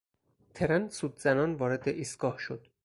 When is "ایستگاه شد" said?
1.89-2.67